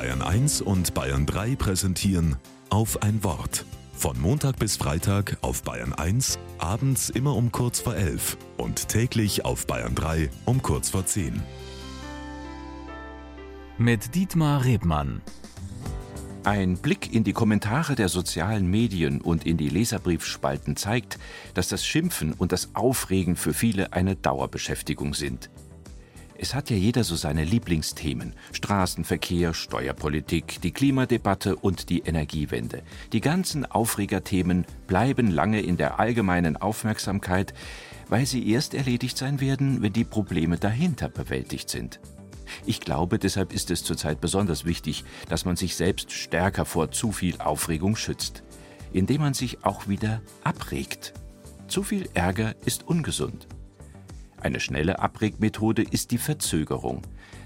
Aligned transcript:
Bayern 0.00 0.22
1 0.22 0.62
und 0.62 0.94
Bayern 0.94 1.26
3 1.26 1.56
präsentieren 1.56 2.36
auf 2.70 3.02
ein 3.02 3.22
Wort. 3.22 3.66
Von 3.92 4.18
Montag 4.18 4.58
bis 4.58 4.78
Freitag 4.78 5.36
auf 5.42 5.62
Bayern 5.62 5.92
1, 5.92 6.38
abends 6.56 7.10
immer 7.10 7.36
um 7.36 7.52
kurz 7.52 7.80
vor 7.80 7.94
11 7.94 8.38
und 8.56 8.88
täglich 8.88 9.44
auf 9.44 9.66
Bayern 9.66 9.94
3 9.94 10.30
um 10.46 10.62
kurz 10.62 10.88
vor 10.88 11.04
10. 11.04 11.42
Mit 13.76 14.14
Dietmar 14.14 14.64
Rebmann. 14.64 15.20
Ein 16.44 16.78
Blick 16.78 17.12
in 17.12 17.22
die 17.22 17.34
Kommentare 17.34 17.94
der 17.94 18.08
sozialen 18.08 18.70
Medien 18.70 19.20
und 19.20 19.44
in 19.44 19.58
die 19.58 19.68
Leserbriefspalten 19.68 20.76
zeigt, 20.76 21.18
dass 21.52 21.68
das 21.68 21.84
Schimpfen 21.84 22.32
und 22.32 22.52
das 22.52 22.74
Aufregen 22.74 23.36
für 23.36 23.52
viele 23.52 23.92
eine 23.92 24.16
Dauerbeschäftigung 24.16 25.12
sind. 25.12 25.50
Es 26.42 26.54
hat 26.54 26.70
ja 26.70 26.76
jeder 26.76 27.04
so 27.04 27.16
seine 27.16 27.44
Lieblingsthemen. 27.44 28.32
Straßenverkehr, 28.52 29.52
Steuerpolitik, 29.52 30.58
die 30.62 30.70
Klimadebatte 30.70 31.54
und 31.54 31.90
die 31.90 31.98
Energiewende. 31.98 32.82
Die 33.12 33.20
ganzen 33.20 33.66
Aufregerthemen 33.66 34.64
bleiben 34.86 35.30
lange 35.30 35.60
in 35.60 35.76
der 35.76 36.00
allgemeinen 36.00 36.56
Aufmerksamkeit, 36.56 37.52
weil 38.08 38.24
sie 38.24 38.50
erst 38.50 38.72
erledigt 38.72 39.18
sein 39.18 39.42
werden, 39.42 39.82
wenn 39.82 39.92
die 39.92 40.04
Probleme 40.04 40.56
dahinter 40.56 41.10
bewältigt 41.10 41.68
sind. 41.68 42.00
Ich 42.64 42.80
glaube, 42.80 43.18
deshalb 43.18 43.52
ist 43.52 43.70
es 43.70 43.84
zurzeit 43.84 44.22
besonders 44.22 44.64
wichtig, 44.64 45.04
dass 45.28 45.44
man 45.44 45.56
sich 45.56 45.76
selbst 45.76 46.10
stärker 46.10 46.64
vor 46.64 46.90
zu 46.90 47.12
viel 47.12 47.38
Aufregung 47.38 47.96
schützt, 47.96 48.44
indem 48.94 49.20
man 49.20 49.34
sich 49.34 49.62
auch 49.66 49.88
wieder 49.88 50.22
abregt. 50.42 51.12
Zu 51.68 51.82
viel 51.82 52.08
Ärger 52.14 52.54
ist 52.64 52.88
ungesund. 52.88 53.46
Eine 54.40 54.58
schnelle 54.58 54.98
Abregmethode 54.98 55.82
ist 55.82 56.10
die 56.10 56.18
Verzögerung. 56.18 57.02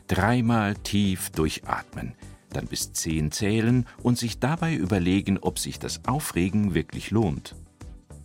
Dreimal 0.07 0.75
tief 0.75 1.31
durchatmen, 1.31 2.15
dann 2.51 2.67
bis 2.67 2.93
zehn 2.93 3.33
zählen 3.33 3.87
und 4.03 4.17
sich 4.17 4.39
dabei 4.39 4.75
überlegen, 4.75 5.39
ob 5.39 5.59
sich 5.59 5.79
das 5.79 6.05
Aufregen 6.07 6.75
wirklich 6.75 7.11
lohnt. 7.11 7.57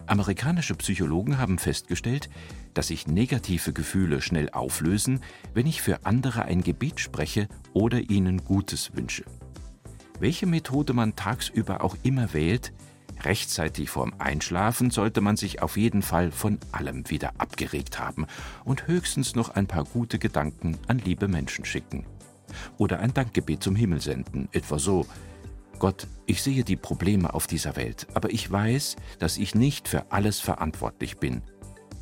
Amerikanische 0.05 0.75
Psychologen 0.75 1.37
haben 1.37 1.57
festgestellt, 1.57 2.29
dass 2.73 2.87
sich 2.87 3.07
negative 3.07 3.73
Gefühle 3.73 4.21
schnell 4.21 4.49
auflösen, 4.49 5.21
wenn 5.53 5.67
ich 5.67 5.81
für 5.81 6.05
andere 6.05 6.45
ein 6.45 6.61
Gebet 6.61 6.99
spreche 6.99 7.47
oder 7.73 8.09
ihnen 8.09 8.43
Gutes 8.43 8.95
wünsche. 8.95 9.23
Welche 10.19 10.45
Methode 10.45 10.93
man 10.93 11.15
tagsüber 11.15 11.83
auch 11.83 11.95
immer 12.03 12.33
wählt, 12.33 12.73
rechtzeitig 13.23 13.89
vorm 13.89 14.13
Einschlafen 14.17 14.91
sollte 14.91 15.21
man 15.21 15.37
sich 15.37 15.61
auf 15.61 15.77
jeden 15.77 16.01
Fall 16.01 16.31
von 16.31 16.59
allem 16.71 17.09
wieder 17.09 17.33
abgeregt 17.37 17.99
haben 17.99 18.25
und 18.65 18.87
höchstens 18.87 19.35
noch 19.35 19.49
ein 19.49 19.67
paar 19.67 19.83
gute 19.83 20.19
Gedanken 20.19 20.77
an 20.87 20.99
liebe 20.99 21.27
Menschen 21.27 21.65
schicken. 21.65 22.05
Oder 22.77 22.99
ein 22.99 23.13
Dankgebet 23.13 23.63
zum 23.63 23.75
Himmel 23.75 24.01
senden, 24.01 24.49
etwa 24.51 24.79
so 24.79 25.05
Gott, 25.79 26.07
ich 26.25 26.43
sehe 26.43 26.65
die 26.65 26.75
Probleme 26.75 27.33
auf 27.33 27.47
dieser 27.47 27.77
Welt, 27.77 28.07
aber 28.13 28.31
ich 28.31 28.51
weiß, 28.51 28.97
dass 29.17 29.37
ich 29.37 29.55
nicht 29.55 29.87
für 29.87 30.11
alles 30.11 30.41
verantwortlich 30.41 31.19
bin. 31.19 31.41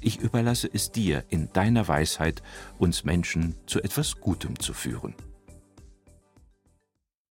Ich 0.01 0.19
überlasse 0.19 0.69
es 0.71 0.91
dir 0.91 1.23
in 1.29 1.51
deiner 1.53 1.87
Weisheit, 1.87 2.41
uns 2.79 3.03
Menschen 3.03 3.55
zu 3.67 3.81
etwas 3.81 4.19
Gutem 4.19 4.59
zu 4.59 4.73
führen. 4.73 5.13